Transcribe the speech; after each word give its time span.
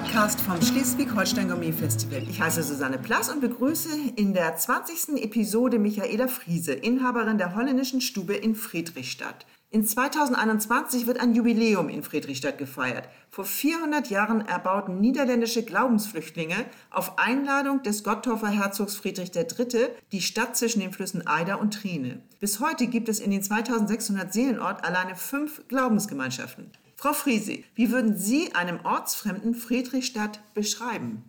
Podcast 0.00 0.40
vom 0.40 0.60
Schleswig-Holstein 0.62 1.48
Gourmet 1.48 1.72
Festival. 1.72 2.22
Ich 2.22 2.40
heiße 2.40 2.62
Susanne 2.62 2.98
Plass 2.98 3.28
und 3.28 3.42
begrüße 3.42 3.90
in 4.16 4.32
der 4.32 4.56
20. 4.56 5.22
Episode 5.22 5.78
Michaela 5.78 6.26
Friese, 6.26 6.72
Inhaberin 6.72 7.36
der 7.36 7.54
holländischen 7.54 8.00
Stube 8.00 8.34
in 8.34 8.54
Friedrichstadt. 8.54 9.44
In 9.70 9.84
2021 9.84 11.06
wird 11.06 11.20
ein 11.20 11.34
Jubiläum 11.34 11.90
in 11.90 12.02
Friedrichstadt 12.02 12.56
gefeiert. 12.56 13.08
Vor 13.28 13.44
400 13.44 14.08
Jahren 14.08 14.40
erbauten 14.40 15.00
niederländische 15.00 15.64
Glaubensflüchtlinge 15.64 16.56
auf 16.90 17.18
Einladung 17.18 17.82
des 17.82 18.02
Gottorfer 18.02 18.48
Herzogs 18.48 18.96
Friedrich 18.96 19.32
III. 19.36 19.88
die 20.12 20.22
Stadt 20.22 20.56
zwischen 20.56 20.80
den 20.80 20.92
Flüssen 20.92 21.26
Eider 21.26 21.60
und 21.60 21.74
Trine. 21.74 22.22
Bis 22.40 22.58
heute 22.58 22.86
gibt 22.86 23.10
es 23.10 23.20
in 23.20 23.30
den 23.30 23.42
2600 23.42 24.32
Seelenort 24.32 24.82
alleine 24.82 25.14
fünf 25.14 25.68
Glaubensgemeinschaften. 25.68 26.70
Frau 27.00 27.14
Friese, 27.14 27.64
wie 27.74 27.90
würden 27.90 28.18
Sie 28.18 28.54
einem 28.54 28.84
ortsfremden 28.84 29.54
Friedrichstadt 29.54 30.38
beschreiben? 30.52 31.24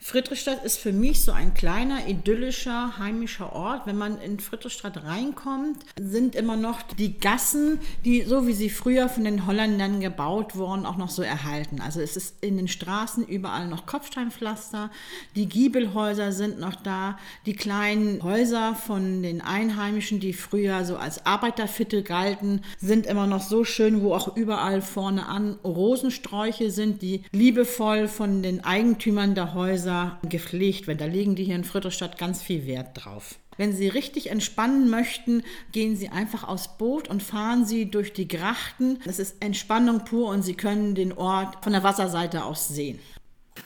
Friedrichstadt 0.00 0.64
ist 0.64 0.78
für 0.78 0.92
mich 0.92 1.22
so 1.22 1.32
ein 1.32 1.54
kleiner, 1.54 2.06
idyllischer, 2.06 2.98
heimischer 2.98 3.52
Ort. 3.52 3.84
Wenn 3.84 3.98
man 3.98 4.20
in 4.20 4.38
Friedrichstadt 4.38 5.04
reinkommt, 5.04 5.84
sind 6.00 6.36
immer 6.36 6.56
noch 6.56 6.82
die 6.82 7.18
Gassen, 7.18 7.80
die 8.04 8.22
so 8.22 8.46
wie 8.46 8.52
sie 8.52 8.70
früher 8.70 9.08
von 9.08 9.24
den 9.24 9.44
Holländern 9.46 10.00
gebaut 10.00 10.54
wurden, 10.54 10.86
auch 10.86 10.96
noch 10.96 11.10
so 11.10 11.22
erhalten. 11.22 11.80
Also 11.84 12.00
es 12.00 12.16
ist 12.16 12.42
in 12.42 12.56
den 12.56 12.68
Straßen 12.68 13.26
überall 13.26 13.66
noch 13.66 13.86
Kopfsteinpflaster, 13.86 14.90
die 15.34 15.46
Giebelhäuser 15.46 16.30
sind 16.30 16.60
noch 16.60 16.76
da, 16.76 17.18
die 17.44 17.54
kleinen 17.54 18.22
Häuser 18.22 18.76
von 18.76 19.22
den 19.22 19.40
Einheimischen, 19.40 20.20
die 20.20 20.32
früher 20.32 20.84
so 20.84 20.96
als 20.96 21.26
Arbeiterviertel 21.26 22.02
galten, 22.02 22.62
sind 22.78 23.04
immer 23.04 23.26
noch 23.26 23.42
so 23.42 23.64
schön, 23.64 24.00
wo 24.00 24.14
auch 24.14 24.36
überall 24.36 24.80
vorne 24.80 25.26
an 25.26 25.58
Rosensträuche 25.64 26.70
sind, 26.70 27.02
die 27.02 27.24
liebevoll 27.32 28.06
von 28.06 28.42
den 28.42 28.64
Eigentümern 28.64 29.34
der 29.34 29.54
Häuser 29.54 29.87
Häuser 29.88 30.18
gepflegt 30.28 30.86
werden. 30.86 30.98
Da 30.98 31.06
legen 31.06 31.34
die 31.34 31.44
hier 31.44 31.56
in 31.56 31.64
Friedrichstadt 31.64 32.18
ganz 32.18 32.42
viel 32.42 32.66
Wert 32.66 32.88
drauf. 32.94 33.36
Wenn 33.56 33.74
Sie 33.74 33.88
richtig 33.88 34.30
entspannen 34.30 34.88
möchten, 34.88 35.42
gehen 35.72 35.96
Sie 35.96 36.10
einfach 36.10 36.44
aufs 36.46 36.76
Boot 36.78 37.08
und 37.08 37.22
fahren 37.22 37.64
Sie 37.64 37.90
durch 37.90 38.12
die 38.12 38.28
Grachten. 38.28 39.00
Das 39.04 39.18
ist 39.18 39.42
Entspannung 39.42 40.04
pur 40.04 40.28
und 40.28 40.42
Sie 40.42 40.54
können 40.54 40.94
den 40.94 41.12
Ort 41.12 41.62
von 41.64 41.72
der 41.72 41.82
Wasserseite 41.82 42.44
aus 42.44 42.68
sehen. 42.68 43.00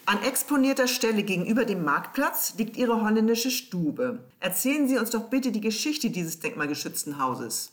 An 0.07 0.23
exponierter 0.23 0.89
Stelle 0.89 1.23
gegenüber 1.23 1.67
dem 1.67 1.85
Marktplatz 1.85 2.55
liegt 2.57 2.79
Ihre 2.79 3.03
holländische 3.03 3.51
Stube. 3.51 4.21
Erzählen 4.41 4.89
Sie 4.89 4.97
uns 4.97 5.11
doch 5.11 5.29
bitte 5.29 5.53
die 5.53 5.61
Geschichte 5.61 6.09
dieses 6.09 6.41
denkmalgeschützten 6.41 7.19
Hauses. 7.19 7.72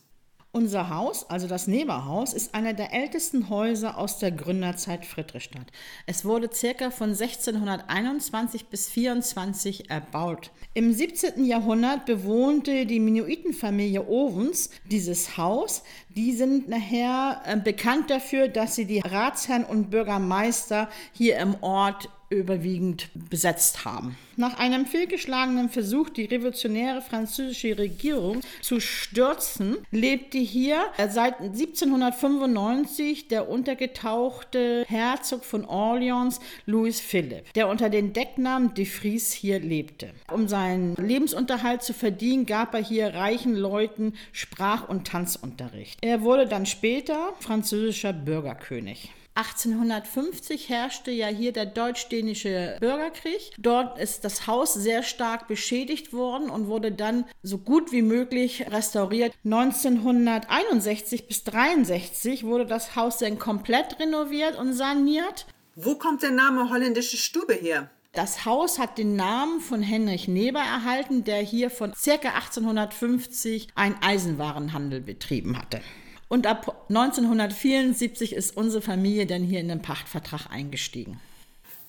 Unser 0.51 0.89
Haus, 0.89 1.29
also 1.29 1.47
das 1.47 1.67
Neberhaus, 1.67 2.33
ist 2.33 2.55
einer 2.55 2.73
der 2.73 2.91
ältesten 2.91 3.49
Häuser 3.49 3.99
aus 3.99 4.17
der 4.17 4.31
Gründerzeit 4.31 5.05
Friedrichstadt. 5.05 5.67
Es 6.07 6.25
wurde 6.25 6.49
circa 6.51 6.89
von 6.89 7.09
1621 7.09 8.65
bis 8.65 8.89
24 8.89 9.91
erbaut. 9.91 10.49
Im 10.73 10.91
17. 10.91 11.45
Jahrhundert 11.45 12.07
bewohnte 12.07 12.87
die 12.87 12.99
Minuitenfamilie 12.99 14.07
Ovens 14.07 14.71
dieses 14.89 15.37
Haus. 15.37 15.83
Die 16.09 16.33
sind 16.33 16.67
nachher 16.67 17.41
äh, 17.45 17.57
bekannt 17.57 18.09
dafür, 18.09 18.47
dass 18.47 18.75
sie 18.75 18.85
die 18.85 18.99
Ratsherren 18.99 19.63
und 19.63 19.91
Bürgermeister 19.91 20.89
hier 21.13 21.37
im 21.37 21.55
Ort 21.61 22.09
überwiegend 22.29 23.09
besetzt 23.29 23.85
haben. 23.85 24.15
Nach 24.35 24.57
einem 24.57 24.85
fehlgeschlagenen 24.85 25.69
Versuch, 25.69 26.09
die 26.09 26.25
revolutionäre 26.25 27.01
französische 27.01 27.77
Regierung 27.77 28.41
zu 28.61 28.79
stürzen, 28.79 29.77
lebte 29.91 30.37
hier 30.37 30.85
seit 31.09 31.41
1795 31.41 33.27
der 33.27 33.49
untergetauchte 33.49 34.85
Herzog 34.87 35.43
von 35.43 35.65
Orleans, 35.65 36.39
Louis 36.65 37.01
Philipp, 37.01 37.51
der 37.53 37.67
unter 37.67 37.89
dem 37.89 38.13
Decknamen 38.13 38.73
de 38.75 38.85
Vries 38.85 39.33
hier 39.33 39.59
lebte. 39.59 40.11
Um 40.31 40.47
seinen 40.47 40.95
Lebensunterhalt 40.95 41.81
zu 41.81 41.93
verdienen, 41.93 42.45
gab 42.45 42.73
er 42.75 42.81
hier 42.81 43.13
reichen 43.13 43.55
Leuten 43.55 44.13
Sprach- 44.31 44.87
und 44.87 45.07
Tanzunterricht. 45.07 45.98
Er 46.01 46.21
wurde 46.21 46.47
dann 46.47 46.65
später 46.65 47.33
französischer 47.39 48.13
Bürgerkönig. 48.13 49.11
1850 49.35 50.67
herrschte 50.67 51.11
ja 51.11 51.27
hier 51.27 51.53
der 51.53 51.65
deutsch-dänische 51.65 52.75
Bürgerkrieg. 52.79 53.51
Dort 53.57 53.97
ist 53.97 54.25
das 54.25 54.47
Haus 54.47 54.73
sehr 54.73 55.01
stark 55.01 55.47
beschädigt 55.47 56.11
worden 56.11 56.49
und 56.49 56.67
wurde 56.67 56.91
dann 56.91 57.25
so 57.41 57.57
gut 57.57 57.93
wie 57.93 58.01
möglich 58.01 58.65
restauriert. 58.69 59.33
1961 59.45 61.27
bis 61.27 61.45
1963 61.45 62.43
wurde 62.43 62.65
das 62.65 62.97
Haus 62.97 63.19
dann 63.19 63.39
komplett 63.39 63.99
renoviert 63.99 64.57
und 64.57 64.73
saniert. 64.73 65.45
Wo 65.75 65.95
kommt 65.95 66.21
der 66.21 66.31
Name 66.31 66.69
holländische 66.69 67.15
Stube 67.15 67.53
her? 67.53 67.89
Das 68.13 68.43
Haus 68.43 68.79
hat 68.79 68.97
den 68.97 69.15
Namen 69.15 69.61
von 69.61 69.83
Henrich 69.83 70.27
Neber 70.27 70.59
erhalten, 70.59 71.23
der 71.23 71.41
hier 71.41 71.69
von 71.69 71.93
ca. 71.93 72.11
1850 72.11 73.67
einen 73.75 73.95
Eisenwarenhandel 74.01 75.01
betrieben 75.01 75.57
hatte. 75.57 75.81
Und 76.27 76.47
ab 76.47 76.85
1974 76.89 78.33
ist 78.33 78.57
unsere 78.57 78.81
Familie 78.81 79.27
dann 79.27 79.43
hier 79.43 79.59
in 79.59 79.67
den 79.67 79.83
Pachtvertrag 79.83 80.47
eingestiegen. 80.49 81.19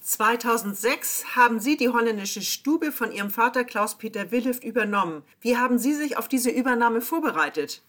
2006 0.03 1.37
haben 1.37 1.59
Sie 1.59 1.77
die 1.77 1.89
holländische 1.89 2.43
Stube 2.43 2.93
von 2.93 3.13
Ihrem 3.13 3.31
Vater 3.31 3.65
Klaus-Peter 3.65 4.31
Wilheft 4.31 4.63
übernommen. 4.63 5.23
Wie 5.41 5.57
haben 5.57 5.79
Sie 5.79 5.95
sich 5.95 6.19
auf 6.19 6.29
diese 6.29 6.51
Übernahme 6.51 7.01
vorbereitet? 7.01 7.83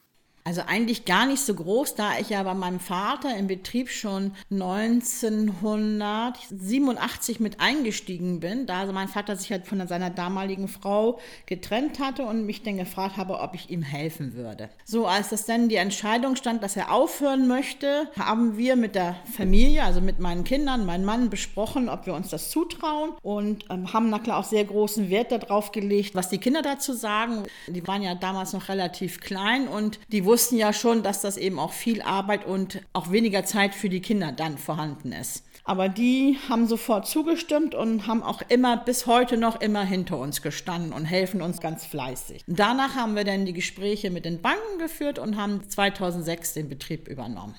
Also 0.44 0.64
eigentlich 0.66 1.06
gar 1.06 1.28
nicht 1.28 1.42
so 1.42 1.54
groß, 1.54 1.94
da 1.96 2.18
ich 2.20 2.30
ja 2.30 2.44
bei 2.44 2.56
meinem 2.56 2.80
Vater 2.80 3.38
im 3.38 3.48
Betrieb 3.48 3.90
schon 3.90 4.32
1987 4.50 7.40
mit 7.40 7.60
eingestiegen 7.60 8.40
bin, 8.40 8.66
da 8.66 8.80
also 8.82 8.92
mein 8.92 9.08
Vater 9.08 9.36
sich 9.36 9.52
halt 9.52 9.68
von 9.68 9.88
seiner 9.88 10.10
damaligen 10.10 10.68
Frau 10.68 11.20
getrennt 11.46 12.00
hatte 12.00 12.24
und 12.24 12.48
mich 12.48 12.64
dann 12.64 12.78
gefragt 12.78 13.18
habe, 13.18 13.40
ob 13.40 13.54
ich 13.54 13.70
ihm 13.70 13.84
helfen 13.84 14.34
würde. 14.34 14.72
So, 14.84 15.06
als 15.06 15.30
das 15.30 15.46
dann 15.46 15.70
die 15.70 15.76
Entscheidung 15.76 16.36
stand, 16.36 16.64
dass 16.64 16.76
er 16.76 16.92
aufhören 16.92 17.48
möchte, 17.48 18.10
haben 18.18 18.58
wir 18.58 18.76
mit 18.76 18.96
der 18.96 19.18
Familie, 19.36 19.84
also 19.84 20.02
mit 20.02 20.18
meinen 20.20 20.44
Kindern, 20.44 20.88
meinem 20.88 21.06
Mann 21.06 21.30
besprochen, 21.30 21.88
ob 21.88 22.08
wir 22.08 22.16
uns 22.16 22.30
das 22.30 22.50
zutrauen 22.50 23.12
und 23.22 23.66
ähm, 23.70 23.94
haben 23.94 24.10
na 24.10 24.18
klar 24.18 24.40
auch 24.40 24.46
sehr 24.46 24.66
großen 24.66 25.12
Wert 25.12 25.32
darauf 25.32 25.72
gelegt, 25.72 26.16
was 26.16 26.30
die 26.30 26.40
Kinder 26.40 26.64
dazu 26.64 26.94
sagen. 26.94 27.44
Die 27.68 27.88
waren 27.88 28.02
ja 28.02 28.16
damals 28.16 28.54
noch 28.54 28.70
relativ 28.70 29.20
klein 29.20 29.68
und 29.68 30.00
die 30.12 30.31
wussten 30.32 30.56
ja 30.56 30.72
schon, 30.72 31.04
dass 31.04 31.20
das 31.20 31.36
eben 31.36 31.60
auch 31.60 31.74
viel 31.74 32.02
Arbeit 32.02 32.46
und 32.46 32.82
auch 32.94 33.12
weniger 33.12 33.44
Zeit 33.44 33.76
für 33.76 33.90
die 33.90 34.00
Kinder 34.00 34.32
dann 34.32 34.58
vorhanden 34.58 35.12
ist. 35.12 35.44
Aber 35.66 35.90
die 35.90 36.38
haben 36.48 36.68
sofort 36.68 37.06
zugestimmt 37.06 37.76
und 37.76 38.08
haben 38.08 38.24
auch 38.24 38.42
immer 38.48 38.78
bis 38.78 39.08
heute 39.08 39.36
noch 39.36 39.60
immer 39.60 39.84
hinter 39.84 40.18
uns 40.18 40.42
gestanden 40.42 40.94
und 40.94 41.04
helfen 41.04 41.42
uns 41.42 41.60
ganz 41.60 41.86
fleißig. 41.86 42.44
Danach 42.48 42.96
haben 42.96 43.18
wir 43.18 43.26
dann 43.26 43.46
die 43.46 43.52
Gespräche 43.52 44.10
mit 44.10 44.24
den 44.24 44.42
Banken 44.42 44.80
geführt 44.80 45.20
und 45.20 45.36
haben 45.36 45.68
2006 45.68 46.54
den 46.54 46.70
Betrieb 46.70 47.10
übernommen. 47.10 47.56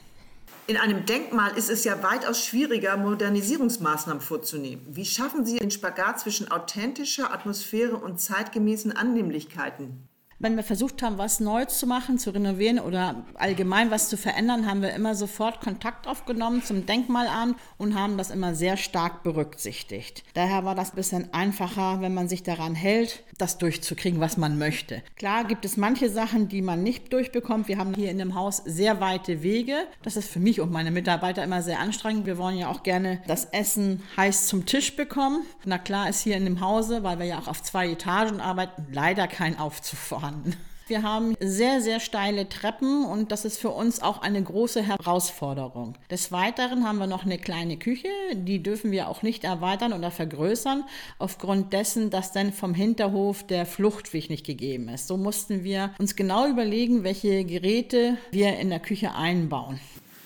In 0.67 0.79
einem 0.79 1.05
Denkmal 1.05 1.55
ist 1.59 1.69
es 1.69 1.85
ja 1.85 2.03
weitaus 2.03 2.43
schwieriger, 2.43 2.97
Modernisierungsmaßnahmen 2.97 4.23
vorzunehmen. 4.23 4.87
Wie 4.89 5.05
schaffen 5.05 5.45
Sie 5.45 5.59
den 5.59 5.71
Spagat 5.71 6.21
zwischen 6.21 6.51
authentischer 6.51 7.35
Atmosphäre 7.35 7.97
und 7.97 8.19
zeitgemäßen 8.19 8.93
Annehmlichkeiten? 8.93 10.09
Wenn 10.43 10.57
wir 10.57 10.65
versucht 10.65 11.03
haben, 11.03 11.19
was 11.19 11.39
neu 11.39 11.65
zu 11.67 11.87
machen, 11.87 12.19
zu 12.19 12.31
renovieren 12.31 12.81
oder 12.81 13.25
allgemein 13.35 13.93
was 13.93 14.09
zu 14.09 14.17
verändern, 14.17 14.67
haben 14.67 14.83
wir 14.83 14.93
immer 14.93 15.15
sofort 15.15 15.61
Kontakt 15.61 16.09
aufgenommen 16.09 16.65
zum 16.65 16.85
Denkmalamt 16.85 17.57
und 17.79 17.95
haben 17.95 18.19
das 18.19 18.31
immer 18.31 18.55
sehr 18.57 18.77
stark 18.77 19.23
berücksichtigt. 19.23 20.25
Daher 20.35 20.65
war 20.65 20.75
das 20.75 20.93
ein 20.93 20.97
bisschen 20.97 21.33
einfacher, 21.33 22.01
wenn 22.01 22.13
man 22.13 22.29
sich 22.29 22.43
daran 22.43 22.75
hält, 22.75 23.23
das 23.39 23.59
durchzukriegen, 23.59 24.21
was 24.21 24.37
man 24.37 24.59
möchte. 24.59 25.03
Klar 25.17 25.45
gibt 25.45 25.65
es 25.65 25.77
manche 25.77 26.11
Sachen, 26.11 26.49
die 26.49 26.61
man 26.61 26.83
nicht 26.83 27.13
durchbekommt. 27.13 27.69
Wir 27.69 27.79
haben 27.79 27.95
hier 27.95 28.11
in 28.11 28.19
dem 28.19 28.35
Haus 28.35 28.63
sehr 28.65 29.01
weite 29.01 29.43
Wege. 29.45 29.77
Das 30.03 30.17
ist 30.17 30.29
für 30.29 30.41
mich 30.41 30.61
und 30.61 30.73
meine 30.73 30.91
Mitarbeiter 30.91 31.45
immer 31.45 31.63
sehr 31.63 31.79
anstrengend. 31.79 32.27
Wir 32.27 32.37
wollen 32.37 32.59
ja 32.59 32.69
auch 32.69 32.83
gerne 32.83 33.23
das 33.29 33.45
Essen 33.45 34.03
heiß 34.17 34.49
zum 34.49 34.67
Tisch 34.67 34.97
bekommen. 34.97 35.45
Na 35.65 35.79
klar 35.79 36.09
ist 36.09 36.23
hier 36.23 36.37
in 36.37 36.45
dem 36.45 36.61
Hause, 36.61 37.05
weil 37.05 37.21
wir 37.21 37.27
ja 37.27 37.39
auch 37.39 37.49
auf 37.49 37.63
zwei 37.63 37.89
Etagen 37.89 38.41
arbeiten, 38.41 38.87
leider 38.91 39.29
kein 39.29 39.57
Aufzug 39.57 39.99
vorhanden 40.01 40.32
vorhanden. 40.33 40.57
Wir 40.89 41.05
haben 41.05 41.37
sehr, 41.41 41.81
sehr 41.81 42.01
steile 42.01 42.49
Treppen 42.49 43.05
und 43.05 43.31
das 43.31 43.45
ist 43.45 43.59
für 43.59 43.71
uns 43.71 44.03
auch 44.03 44.21
eine 44.21 44.43
große 44.43 44.83
Herausforderung. 44.83 45.95
Des 46.11 46.33
Weiteren 46.33 46.85
haben 46.85 46.99
wir 46.99 47.07
noch 47.07 47.25
eine 47.25 47.39
kleine 47.39 47.79
Küche, 47.79 48.09
die 48.35 48.63
dürfen 48.63 48.91
wir 48.91 49.09
auch 49.09 49.23
nicht 49.23 49.45
erweitern 49.45 49.93
oder 49.93 50.11
vergrößern, 50.11 50.85
aufgrund 51.19 51.73
dessen, 51.73 52.11
dass 52.11 52.33
dann 52.33 52.53
vom 52.53 52.75
Hinterhof 52.75 53.47
der 53.47 53.65
Fluchtweg 53.65 54.29
nicht 54.29 54.45
gegeben 54.45 54.89
ist. 54.89 55.07
So 55.07 55.17
mussten 55.17 55.63
wir 55.63 55.95
uns 55.99 56.17
genau 56.17 56.49
überlegen, 56.49 57.05
welche 57.05 57.45
Geräte 57.45 58.19
wir 58.33 58.59
in 58.59 58.69
der 58.69 58.81
Küche 58.81 59.15
einbauen. 59.15 59.81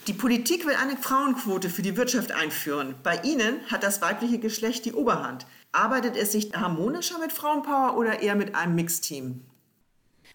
Die 0.09 0.15
Politik 0.15 0.67
will 0.67 0.75
eine 0.75 0.97
Frauenquote 0.97 1.69
für 1.69 1.83
die 1.83 1.97
Wirtschaft 1.97 2.33
einführen. 2.33 2.95
Bei 3.03 3.21
Ihnen 3.23 3.61
hat 3.71 3.83
das 3.83 4.01
weibliche 4.01 4.39
Geschlecht 4.39 4.85
die 4.85 4.95
Oberhand. 4.95 5.47
Arbeitet 5.73 6.17
es 6.17 6.33
sich 6.33 6.53
harmonischer 6.55 7.19
mit 7.19 7.33
Frauenpower 7.33 7.97
oder 7.99 8.23
eher 8.23 8.37
mit 8.37 8.55
einem 8.55 8.77
Mixteam? 8.77 9.43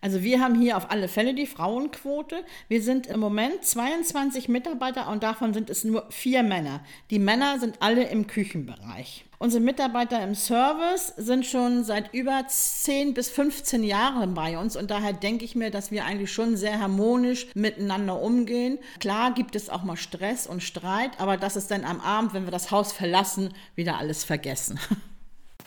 Also 0.02 0.24
wir 0.24 0.42
haben 0.42 0.60
hier 0.60 0.78
auf 0.78 0.90
alle 0.90 1.08
Fälle 1.08 1.36
die 1.36 1.46
Frauenquote. 1.46 2.44
Wir 2.68 2.82
sind 2.82 3.06
im 3.06 3.20
Moment 3.20 3.64
22 3.64 4.50
Mitarbeiter 4.50 5.08
und 5.10 5.22
davon 5.22 5.54
sind 5.54 5.70
es 5.70 5.84
nur 5.84 6.08
vier 6.10 6.42
Männer. 6.42 6.82
Die 7.12 7.20
Männer 7.20 7.60
sind 7.60 7.82
alle 7.82 8.06
im 8.06 8.26
Küchenbereich. 8.26 9.26
Unsere 9.38 9.64
Mitarbeiter 9.64 10.24
im 10.24 10.36
Service 10.36 11.14
sind 11.18 11.46
schon 11.46 11.84
seit 11.84 12.14
über 12.14 12.44
10 12.48 13.14
bis 13.14 13.30
15 13.30 13.84
Jahren 13.84 14.34
bei 14.34 14.58
uns 14.58 14.76
und 14.76 14.92
daher 14.92 15.14
denke 15.14 15.46
ich 15.46 15.56
mir, 15.56 15.72
dass 15.72 15.92
wir 15.92 16.06
eigentlich 16.06 16.32
schon 16.32 16.58
sehr 16.58 16.80
harmonisch 16.80 17.48
miteinander 17.56 18.22
umgehen. 18.22 18.78
Klar 19.00 19.34
gibt 19.34 19.56
es 19.56 19.70
auch 19.70 19.84
mal 19.84 19.98
Stress 19.98 20.46
und 20.46 20.62
Streit, 20.62 21.20
aber 21.20 21.38
das 21.38 21.56
ist 21.56 21.72
dann 21.72 21.86
am 21.86 22.02
Abend, 22.02 22.34
wenn 22.34 22.46
wir 22.46 22.52
das 22.52 22.70
Haus 22.70 22.92
verlassen, 22.92 23.54
wieder 23.76 23.98
alles 23.98 24.24
vergessen. 24.24 24.80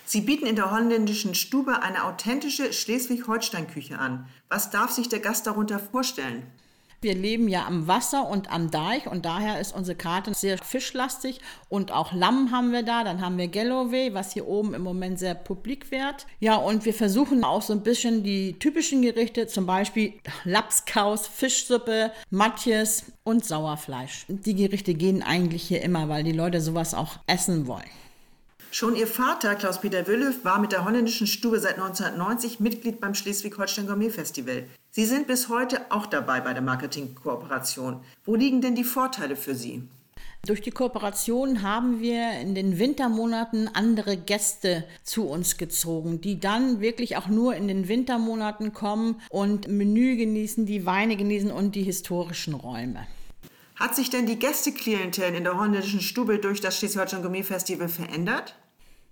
Sie 0.07 0.21
bieten 0.21 0.47
in 0.47 0.57
der 0.57 0.71
holländischen 0.71 1.35
Stube 1.35 1.83
eine 1.83 2.05
authentische 2.05 2.73
Schleswig-Holstein-Küche 2.73 3.99
an. 3.99 4.27
Was 4.49 4.71
darf 4.71 4.91
sich 4.91 5.09
der 5.09 5.21
Gast 5.21 5.47
darunter 5.47 5.79
vorstellen? 5.79 6.43
Wir 7.05 7.15
leben 7.15 7.49
ja 7.49 7.67
am 7.67 7.87
Wasser 7.87 8.31
und 8.31 8.51
am 8.51 8.71
Deich 8.71 9.07
und 9.07 9.27
daher 9.27 9.61
ist 9.61 9.75
unsere 9.75 9.95
Karte 9.95 10.33
sehr 10.33 10.57
fischlastig 10.57 11.39
und 11.69 11.93
auch 11.93 12.15
Lamm 12.15 12.51
haben 12.51 12.73
wir 12.73 12.83
da, 12.83 13.05
dann 13.05 13.21
haben 13.21 13.37
wir 13.37 13.49
Galloway, 13.49 14.15
was 14.15 14.33
hier 14.33 14.47
oben 14.49 14.73
im 14.73 14.81
Moment 14.81 15.19
sehr 15.19 15.35
publik 15.35 15.91
wird. 15.91 16.27
Ja, 16.41 16.57
und 16.57 16.87
wir 16.87 16.95
versuchen 16.95 17.45
auch 17.45 17.61
so 17.61 17.75
ein 17.75 17.83
bisschen 17.83 18.23
die 18.23 18.59
typischen 18.59 19.03
Gerichte, 19.03 19.49
zum 19.49 19.67
Beispiel 19.67 20.15
Lapskaus, 20.45 21.27
Fischsuppe, 21.27 22.11
Matjes 22.31 23.13
und 23.23 23.45
Sauerfleisch. 23.45 24.25
Die 24.29 24.55
Gerichte 24.55 24.95
gehen 24.95 25.23
eigentlich 25.23 25.65
hier 25.65 25.83
immer, 25.83 26.09
weil 26.09 26.25
die 26.25 26.33
Leute 26.33 26.63
sowas 26.63 26.95
auch 26.95 27.19
essen 27.27 27.67
wollen. 27.67 27.85
Schon 28.75 28.97
ihr 28.97 29.07
Vater, 29.07 29.55
Klaus-Peter 29.55 30.09
Wülle, 30.09 30.35
war 30.43 30.59
mit 30.59 30.73
der 30.73 30.85
holländischen 30.85 31.29
Stube 31.29 31.61
seit 31.61 31.75
1990 31.75 32.59
Mitglied 32.59 32.99
beim 32.99 33.15
Schleswig-Holstein 33.15 33.87
Gourmet 33.87 34.11
Festival. 34.11 34.65
Sie 34.91 35.05
sind 35.05 35.29
bis 35.29 35.49
heute 35.49 35.93
auch 35.93 36.07
dabei 36.07 36.41
bei 36.41 36.55
der 36.55 36.63
Marketingkooperation. 36.63 38.01
Wo 38.25 38.35
liegen 38.35 38.63
denn 38.63 38.75
die 38.75 38.83
Vorteile 38.83 39.37
für 39.37 39.55
Sie? 39.55 39.85
Durch 40.45 40.61
die 40.61 40.73
Kooperation 40.73 41.63
haben 41.63 42.01
wir 42.01 42.33
in 42.41 42.57
den 42.57 42.81
Wintermonaten 42.81 43.71
andere 43.73 44.17
Gäste 44.17 44.83
zu 45.05 45.29
uns 45.29 45.57
gezogen, 45.57 46.21
die 46.21 46.41
dann 46.41 46.81
wirklich 46.81 47.17
auch 47.17 47.29
nur 47.29 47.55
in 47.55 47.69
den 47.69 47.87
Wintermonaten 47.87 48.73
kommen 48.73 49.21
und 49.31 49.69
Menü 49.69 50.17
genießen, 50.17 50.67
die 50.67 50.85
Weine 50.85 51.17
genießen 51.17 51.53
und 51.53 51.77
die 51.77 51.85
historischen 51.85 52.55
Räume. 52.55 53.07
Hat 53.77 53.95
sich 53.95 54.11
denn 54.11 54.27
die 54.27 54.41
Gästeklientel 54.41 55.33
in 55.33 55.45
der 55.45 55.59
holländischen 55.59 56.01
Stube 56.01 56.41
durch 56.41 56.61
das 56.61 56.77
Schleswig-Holstein 56.77 57.23
Gourmet 57.23 57.45
Festival 57.45 57.89
verändert? 57.89 58.57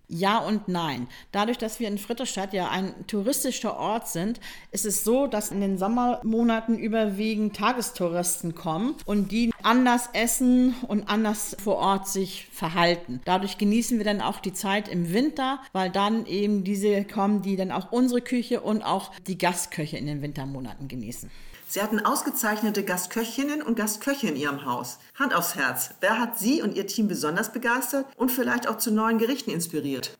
Ja 0.08 0.38
und 0.38 0.68
nein. 0.68 1.08
Dadurch, 1.30 1.56
dass 1.56 1.80
wir 1.80 1.88
in 1.88 1.96
Friedrichstadt 1.96 2.52
ja 2.52 2.68
ein 2.68 3.06
touristischer 3.06 3.78
Ort 3.78 4.08
sind, 4.08 4.40
ist 4.70 4.84
es 4.84 5.04
so, 5.04 5.26
dass 5.26 5.50
in 5.50 5.60
den 5.60 5.78
Sommermonaten 5.78 6.78
überwiegend 6.78 7.56
Tagestouristen 7.56 8.54
kommen 8.54 8.94
und 9.06 9.32
die 9.32 9.50
anders 9.62 10.10
essen 10.12 10.74
und 10.86 11.08
anders 11.08 11.56
vor 11.62 11.76
Ort 11.76 12.08
sich 12.08 12.48
verhalten. 12.52 13.20
Dadurch 13.24 13.56
genießen 13.56 13.98
wir 13.98 14.04
dann 14.04 14.20
auch 14.20 14.40
die 14.40 14.52
Zeit 14.52 14.88
im 14.88 15.12
Winter, 15.12 15.60
weil 15.72 15.90
dann 15.90 16.26
eben 16.26 16.62
diese 16.64 17.04
kommen, 17.04 17.42
die 17.42 17.56
dann 17.56 17.72
auch 17.72 17.90
unsere 17.90 18.20
Küche 18.20 18.60
und 18.60 18.82
auch 18.82 19.12
die 19.26 19.38
Gastköche 19.38 19.96
in 19.96 20.06
den 20.06 20.20
Wintermonaten 20.20 20.88
genießen. 20.88 21.30
Sie 21.72 21.80
hatten 21.80 22.04
ausgezeichnete 22.04 22.84
Gastköchinnen 22.84 23.62
und 23.62 23.76
Gastköche 23.76 24.26
in 24.28 24.36
Ihrem 24.36 24.66
Haus. 24.66 24.98
Hand 25.14 25.32
aufs 25.32 25.54
Herz, 25.54 25.94
wer 26.02 26.18
hat 26.18 26.38
Sie 26.38 26.60
und 26.60 26.76
Ihr 26.76 26.86
Team 26.86 27.08
besonders 27.08 27.50
begeistert 27.50 28.04
und 28.14 28.30
vielleicht 28.30 28.68
auch 28.68 28.76
zu 28.76 28.92
neuen 28.92 29.16
Gerichten 29.16 29.50
inspiriert? 29.50 30.18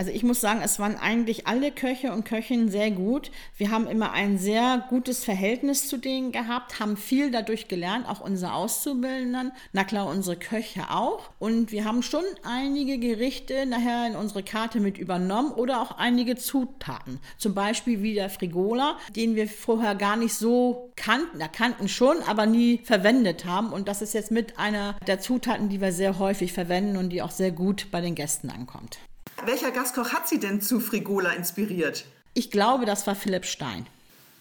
Also 0.00 0.12
ich 0.12 0.22
muss 0.22 0.40
sagen, 0.40 0.62
es 0.64 0.78
waren 0.78 0.96
eigentlich 0.96 1.46
alle 1.46 1.70
Köche 1.70 2.10
und 2.10 2.24
Köchinnen 2.24 2.70
sehr 2.70 2.90
gut. 2.90 3.30
Wir 3.58 3.70
haben 3.70 3.86
immer 3.86 4.12
ein 4.12 4.38
sehr 4.38 4.82
gutes 4.88 5.24
Verhältnis 5.24 5.88
zu 5.88 5.98
denen 5.98 6.32
gehabt, 6.32 6.80
haben 6.80 6.96
viel 6.96 7.30
dadurch 7.30 7.68
gelernt, 7.68 8.08
auch 8.08 8.22
unsere 8.22 8.54
Auszubildenden, 8.54 9.52
na 9.74 9.84
klar 9.84 10.06
unsere 10.06 10.36
Köche 10.36 10.88
auch. 10.88 11.28
Und 11.38 11.70
wir 11.70 11.84
haben 11.84 12.02
schon 12.02 12.24
einige 12.44 12.96
Gerichte 12.96 13.66
nachher 13.66 14.06
in 14.06 14.16
unsere 14.16 14.42
Karte 14.42 14.80
mit 14.80 14.96
übernommen 14.96 15.52
oder 15.52 15.82
auch 15.82 15.98
einige 15.98 16.34
Zutaten. 16.34 17.20
Zum 17.36 17.52
Beispiel 17.52 18.00
wie 18.00 18.14
der 18.14 18.30
Frigola, 18.30 18.96
den 19.14 19.34
wir 19.34 19.48
vorher 19.48 19.94
gar 19.94 20.16
nicht 20.16 20.32
so 20.32 20.92
kannten, 20.96 21.38
da 21.38 21.46
kannten 21.46 21.88
schon, 21.88 22.22
aber 22.26 22.46
nie 22.46 22.80
verwendet 22.84 23.44
haben. 23.44 23.70
Und 23.70 23.86
das 23.86 24.00
ist 24.00 24.14
jetzt 24.14 24.30
mit 24.30 24.58
einer 24.58 24.96
der 25.06 25.20
Zutaten, 25.20 25.68
die 25.68 25.82
wir 25.82 25.92
sehr 25.92 26.18
häufig 26.18 26.54
verwenden 26.54 26.96
und 26.96 27.10
die 27.10 27.20
auch 27.20 27.32
sehr 27.32 27.50
gut 27.50 27.88
bei 27.90 28.00
den 28.00 28.14
Gästen 28.14 28.48
ankommt. 28.48 28.98
Welcher 29.46 29.70
Gastkoch 29.70 30.12
hat 30.12 30.28
Sie 30.28 30.38
denn 30.38 30.60
zu 30.60 30.80
Frigola 30.80 31.30
inspiriert? 31.30 32.04
Ich 32.34 32.50
glaube, 32.50 32.84
das 32.84 33.06
war 33.06 33.14
Philipp 33.14 33.46
Stein. 33.46 33.86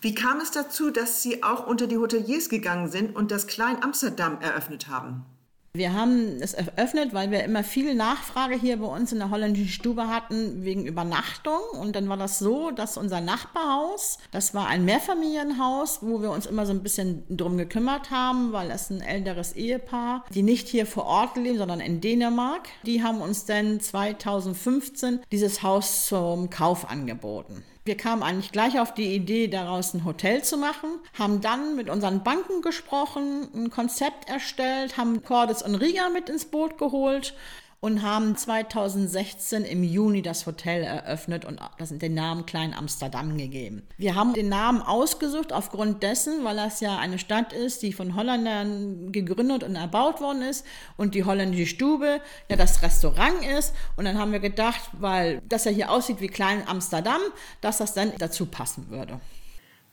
Wie 0.02 0.14
kam 0.14 0.40
es 0.40 0.52
dazu, 0.52 0.92
dass 0.92 1.24
Sie 1.24 1.44
auch 1.44 1.68
unter 1.68 1.88
die 1.88 1.98
Hoteliers 1.98 2.50
gegangen 2.50 2.90
sind 2.90 3.16
und 3.16 3.32
das 3.32 3.48
Klein 3.48 3.82
Amsterdam 3.82 4.40
eröffnet 4.42 4.88
haben? 4.88 5.26
Wir 5.72 5.94
haben 5.94 6.42
es 6.42 6.56
eröffnet, 6.56 7.14
weil 7.14 7.30
wir 7.30 7.44
immer 7.44 7.64
viel 7.64 7.94
Nachfrage 7.94 8.56
hier 8.56 8.78
bei 8.78 8.88
uns 8.88 9.12
in 9.12 9.20
der 9.20 9.30
holländischen 9.30 9.70
Stube 9.70 10.08
hatten 10.08 10.64
wegen 10.64 10.88
Übernachtung. 10.88 11.60
Und 11.80 11.96
dann 11.96 12.10
war 12.10 12.18
das 12.18 12.40
so, 12.40 12.72
dass 12.72 12.98
unser 12.98 13.22
Nachbarhaus, 13.22 14.18
das 14.32 14.56
war 14.56 14.68
ein 14.68 14.84
Mehrfamilienhaus, 14.84 16.00
wo 16.02 16.24
wir 16.24 16.32
uns 16.32 16.48
immer 16.48 16.66
so 16.66 16.74
ein 16.74 16.82
bisschen 16.82 17.24
drum 17.30 17.58
gekümmert 17.58 18.10
haben, 18.10 18.52
weil 18.52 18.72
es 18.72 18.90
ein 18.90 19.02
älteres 19.02 19.54
Ehepaar, 19.54 20.26
die 20.34 20.42
nicht 20.42 20.68
hier 20.68 20.88
vor 20.88 21.06
Ort 21.06 21.38
leben, 21.38 21.60
sondern 21.60 21.82
in 21.82 22.02
Dänemark, 22.02 22.68
die 22.84 23.04
haben 23.04 23.22
uns 23.22 23.46
dann 23.46 23.80
2015 23.80 25.20
dieses 25.32 25.62
Haus 25.62 26.08
zum 26.08 26.50
Kauf 26.50 26.90
angeboten. 26.90 27.64
Wir 27.90 27.98
kamen 27.98 28.22
eigentlich 28.22 28.52
gleich 28.52 28.80
auf 28.80 28.94
die 28.94 29.16
Idee, 29.16 29.48
daraus 29.48 29.96
ein 29.96 30.06
Hotel 30.06 30.44
zu 30.44 30.58
machen, 30.58 31.00
haben 31.18 31.42
dann 31.42 31.76
mit 31.76 31.90
unseren 31.90 32.24
Banken 32.24 32.62
gesprochen, 32.62 33.48
ein 33.56 33.72
Konzept 33.72 34.30
erstellt, 34.30 34.96
haben 34.96 35.24
Cordes 35.24 35.64
und 35.64 35.74
Riga 35.74 36.10
mit 36.10 36.30
ins 36.30 36.46
Boot 36.46 36.78
geholt 36.78 37.34
und 37.82 38.02
haben 38.02 38.36
2016 38.36 39.64
im 39.64 39.84
Juni 39.84 40.22
das 40.22 40.46
Hotel 40.46 40.84
eröffnet 40.84 41.46
und 41.46 41.62
den 42.02 42.14
Namen 42.14 42.46
Klein 42.46 42.74
Amsterdam 42.74 43.38
gegeben. 43.38 43.88
Wir 43.98 44.16
haben 44.16 44.34
den 44.34 44.50
Namen 44.50 44.82
ausgesucht 44.82 45.54
aufgrund 45.54 46.04
dessen, 46.04 46.44
weil 46.44 46.58
das 46.58 46.82
ja 46.82 46.98
eine 46.98 47.20
Stadt 47.20 47.54
ist, 47.54 47.82
die 47.82 47.94
von 47.94 48.16
Holländern 48.16 49.12
gegründet 49.12 49.64
und 49.64 49.76
erbaut 49.76 50.20
worden 50.20 50.42
ist 50.42 50.66
und 50.98 51.16
die 51.16 51.24
holländische 51.24 51.68
Stube 51.68 52.20
ja 52.50 52.58
das 52.58 52.82
Restaurant 52.82 53.46
ist 53.58 53.74
und 53.96 54.06
dann 54.06 54.18
haben 54.18 54.34
wir 54.34 54.40
gedacht, 54.40 54.82
weil 54.94 55.42
das 55.48 55.64
ja 55.64 55.72
hier 55.72 55.90
aussieht 55.90 56.20
wie 56.20 56.28
Klein 56.28 56.68
Amsterdam, 56.68 57.22
dass 57.62 57.78
das 57.78 57.94
dann 57.94 58.12
dazu 58.18 58.46
passen 58.46 58.90
würde. 58.90 59.22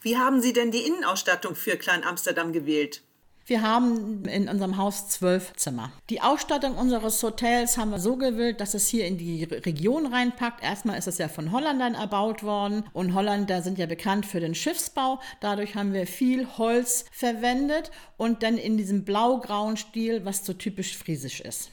Wie 0.00 0.16
haben 0.16 0.40
Sie 0.40 0.52
denn 0.52 0.70
die 0.70 0.86
Innenausstattung 0.86 1.54
für 1.54 1.76
Klein 1.76 2.04
Amsterdam 2.04 2.52
gewählt? 2.52 3.02
Wir 3.48 3.62
haben 3.62 4.24
in 4.24 4.48
unserem 4.48 4.76
Haus 4.76 5.08
zwölf 5.08 5.52
Zimmer. 5.54 5.92
Die 6.10 6.20
Ausstattung 6.20 6.76
unseres 6.76 7.22
Hotels 7.22 7.78
haben 7.78 7.92
wir 7.92 8.00
so 8.00 8.16
gewählt, 8.16 8.60
dass 8.60 8.74
es 8.74 8.88
hier 8.88 9.06
in 9.06 9.18
die 9.18 9.44
Region 9.44 10.12
reinpackt. 10.12 10.64
Erstmal 10.64 10.98
ist 10.98 11.06
es 11.06 11.18
ja 11.18 11.28
von 11.28 11.52
Holländern 11.52 11.94
erbaut 11.94 12.42
worden 12.42 12.82
und 12.92 13.14
Holländer 13.14 13.62
sind 13.62 13.78
ja 13.78 13.86
bekannt 13.86 14.26
für 14.26 14.40
den 14.40 14.56
Schiffsbau. 14.56 15.20
Dadurch 15.38 15.76
haben 15.76 15.92
wir 15.92 16.08
viel 16.08 16.48
Holz 16.58 17.04
verwendet 17.12 17.92
und 18.16 18.42
dann 18.42 18.58
in 18.58 18.76
diesem 18.76 19.04
blau-grauen 19.04 19.76
Stil, 19.76 20.24
was 20.24 20.44
so 20.44 20.52
typisch 20.52 20.96
friesisch 20.96 21.40
ist. 21.40 21.70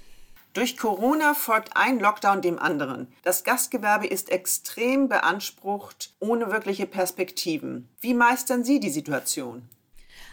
Durch 0.54 0.78
Corona 0.78 1.34
folgt 1.34 1.76
ein 1.76 2.00
Lockdown 2.00 2.44
dem 2.44 2.60
anderen. 2.60 3.08
Das 3.24 3.44
Gastgewerbe 3.44 4.06
ist 4.06 4.30
extrem 4.30 5.10
beansprucht, 5.10 6.14
ohne 6.20 6.52
wirkliche 6.52 6.86
Perspektiven. 6.86 7.90
Wie 8.00 8.14
meistern 8.14 8.64
Sie 8.64 8.80
die 8.80 8.92
Situation? 8.92 9.68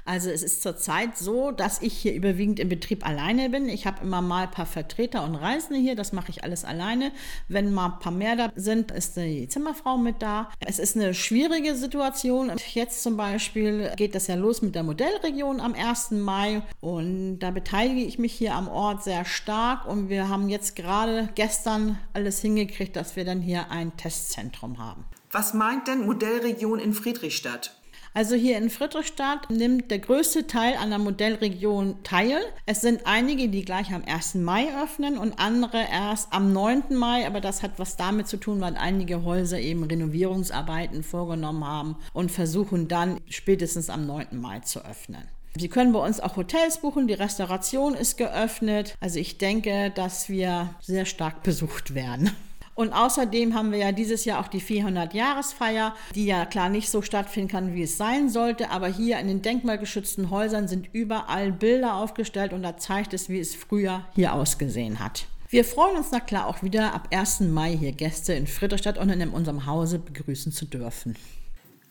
Also 0.04 0.30
es 0.30 0.42
ist 0.42 0.62
zurzeit 0.62 1.16
so, 1.16 1.50
dass 1.50 1.83
ich 1.83 1.97
hier 1.97 2.14
überwiegend 2.14 2.61
im 2.61 2.69
Betrieb 2.69 3.07
alleine 3.07 3.50
bin. 3.50 3.69
Ich 3.69 3.87
habe 3.87 4.02
immer 4.02 4.23
mal 4.23 4.45
ein 4.45 4.50
paar 4.50 4.66
Vertreter 4.66 5.25
und 5.25 5.35
Reisende 5.35 5.80
hier, 5.80 5.97
das 5.97 6.12
mache 6.12 6.30
ich 6.30 6.45
alles 6.45 6.64
alleine. 6.64 7.12
Wenn 7.49 7.73
mal 7.73 7.87
ein 7.87 7.99
paar 7.99 8.12
mehr 8.12 8.37
da 8.37 8.52
sind, 8.57 8.90
ist 8.90 9.16
die 9.16 9.49
Zimmerfrau 9.49 9.99
mit 9.99 10.23
da. 10.23 10.50
Es 10.61 10.78
ist 10.78 10.97
eine 10.97 11.14
schwierige 11.14 11.75
Situation. 11.75 12.52
Jetzt 12.73 13.02
zum 13.02 13.16
Beispiel 13.16 13.92
geht 13.97 14.14
das 14.14 14.26
ja 14.26 14.35
los 14.35 14.62
mit 14.62 14.75
der 14.75 14.83
Modellregion 14.83 15.61
am 15.61 15.75
1. 15.75 16.12
Mai 16.12 16.62
und 16.80 17.38
da 17.40 17.50
beteilige 17.50 18.02
ich 18.02 18.19
mich 18.19 18.33
hier 18.33 18.54
am 18.54 18.69
Ort 18.69 19.04
sehr 19.04 19.25
stark 19.25 19.87
und 19.87 20.09
wir 20.09 20.28
haben 20.28 20.49
jetzt 20.49 20.76
gerade 20.76 21.28
gestern 21.35 21.99
alles 22.12 22.40
hingekriegt, 22.40 22.97
dass 22.97 23.16
wir 23.16 23.25
dann 23.25 23.40
hier 23.40 23.71
ein 23.71 23.97
Testzentrum 23.97 24.78
haben. 24.78 25.04
Was 25.33 25.54
meint 25.54 25.87
denn 25.87 26.07
Modellregion 26.07 26.80
in 26.80 26.92
Friedrichstadt? 26.92 27.79
Also 28.12 28.35
hier 28.35 28.59
in 28.59 28.71
Friedrichstadt 28.71 29.50
nimmt 29.50 29.90
der 29.90 30.00
größte 30.00 30.49
Teil 30.49 30.75
an 30.76 30.90
der 30.90 30.99
Modellregion 30.99 32.02
teil. 32.02 32.40
Es 32.67 32.81
sind 32.81 33.02
einige, 33.05 33.49
die 33.49 33.64
gleich 33.64 33.93
am 33.93 34.02
1. 34.05 34.35
Mai 34.35 34.67
öffnen 34.83 35.17
und 35.17 35.38
andere 35.38 35.85
erst 35.90 36.33
am 36.33 36.52
9. 36.52 36.95
Mai, 36.97 37.25
aber 37.26 37.40
das 37.40 37.62
hat 37.62 37.79
was 37.79 37.97
damit 37.97 38.26
zu 38.26 38.37
tun, 38.37 38.61
weil 38.61 38.76
einige 38.76 39.23
Häuser 39.25 39.61
eben 39.61 39.85
Renovierungsarbeiten 39.85 41.05
vorgenommen 41.05 41.64
haben 41.64 41.97
und 42.12 42.33
versuchen 42.33 42.88
dann 42.88 43.21
spätestens 43.29 43.90
am 43.90 44.07
9. 44.07 44.40
Mai 44.40 44.59
zu 44.61 44.85
öffnen. 44.85 45.23
Sie 45.57 45.69
können 45.69 45.93
bei 45.93 46.05
uns 46.05 46.21
auch 46.21 46.37
Hotels 46.37 46.79
buchen, 46.79 47.07
die 47.09 47.14
Restauration 47.14 47.95
ist 47.95 48.17
geöffnet. 48.17 48.95
Also 49.00 49.19
ich 49.19 49.38
denke, 49.38 49.93
dass 49.95 50.29
wir 50.29 50.75
sehr 50.81 51.05
stark 51.05 51.43
besucht 51.43 51.95
werden. 51.95 52.31
Und 52.80 52.94
außerdem 52.94 53.54
haben 53.54 53.72
wir 53.72 53.78
ja 53.78 53.92
dieses 53.92 54.25
Jahr 54.25 54.40
auch 54.40 54.49
die 54.49 54.62
400-Jahresfeier, 54.62 55.94
die 56.14 56.25
ja 56.25 56.46
klar 56.46 56.70
nicht 56.70 56.88
so 56.88 57.02
stattfinden 57.02 57.50
kann, 57.50 57.75
wie 57.75 57.82
es 57.82 57.99
sein 57.99 58.30
sollte. 58.30 58.70
Aber 58.70 58.87
hier 58.87 59.18
in 59.18 59.28
den 59.28 59.42
denkmalgeschützten 59.42 60.30
Häusern 60.30 60.66
sind 60.66 60.88
überall 60.94 61.52
Bilder 61.52 61.96
aufgestellt 61.96 62.54
und 62.54 62.62
da 62.62 62.78
zeigt 62.78 63.12
es, 63.12 63.28
wie 63.28 63.38
es 63.38 63.54
früher 63.54 64.06
hier 64.14 64.32
ausgesehen 64.32 64.99
hat. 64.99 65.26
Wir 65.50 65.66
freuen 65.66 65.99
uns 65.99 66.06
na 66.10 66.20
klar 66.20 66.46
auch 66.46 66.62
wieder 66.62 66.94
ab 66.94 67.08
1. 67.12 67.40
Mai 67.40 67.76
hier 67.76 67.92
Gäste 67.92 68.32
in 68.32 68.46
Friedrichstadt 68.46 68.96
und 68.96 69.10
in 69.10 69.28
unserem 69.28 69.66
Hause 69.66 69.99
begrüßen 69.99 70.50
zu 70.50 70.64
dürfen. 70.64 71.16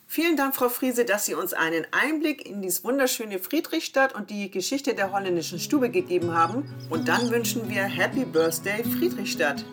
Vielen 0.07 0.37
Dank, 0.37 0.55
Frau 0.55 0.69
Friese, 0.69 1.05
dass 1.05 1.27
Sie 1.27 1.35
uns 1.35 1.53
einen 1.53 1.85
Einblick 1.91 2.49
in 2.49 2.63
die 2.63 2.73
wunderschöne 2.81 3.37
Friedrichstadt 3.37 4.15
und 4.15 4.31
die 4.31 4.49
Geschichte 4.49 4.95
der 4.95 5.11
holländischen 5.11 5.59
Stube 5.59 5.91
gegeben 5.91 6.33
haben. 6.33 6.63
Und 6.89 7.07
dann 7.07 7.29
wünschen 7.29 7.69
wir 7.69 7.83
Happy 7.83 8.25
Birthday 8.25 8.83
Friedrichstadt. 8.83 9.63